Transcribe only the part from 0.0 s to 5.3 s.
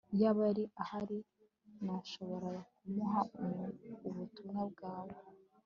Iyaba yari ahari nashoboraga kumuha ubutumwa bwawe